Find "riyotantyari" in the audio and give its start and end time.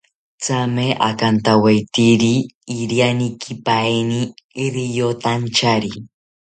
4.73-5.93